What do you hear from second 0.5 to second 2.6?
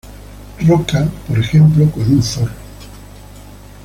Roca por ejemplo con un zorro.